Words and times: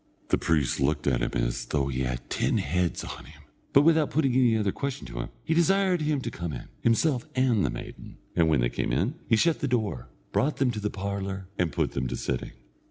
The 0.29 0.37
priest 0.39 0.79
looked 0.79 1.05
at 1.05 1.21
him 1.21 1.29
as 1.35 1.65
though 1.65 1.85
he 1.87 1.99
had 1.99 2.27
ten 2.27 2.57
heads 2.57 3.03
on 3.03 3.25
him; 3.25 3.43
but 3.71 3.83
without 3.83 4.09
putting 4.09 4.33
any 4.33 4.57
other 4.57 4.71
question 4.71 5.05
to 5.05 5.19
him, 5.19 5.29
he 5.43 5.53
desired 5.53 6.01
him 6.01 6.21
to 6.21 6.31
come 6.31 6.53
in, 6.53 6.69
himself 6.81 7.27
and 7.35 7.63
the 7.63 7.69
maiden, 7.69 8.17
and 8.35 8.47
when 8.49 8.61
they 8.61 8.69
came 8.69 8.91
in, 8.91 9.13
he 9.27 9.35
shut 9.35 9.59
the 9.59 9.67
door, 9.67 10.07
brought 10.31 10.57
them 10.57 10.69
into 10.69 10.79
the 10.79 10.89
parlour, 10.89 11.49
and 11.59 11.71
put 11.71 11.91
them 11.91 12.09
sitting. 12.09 12.53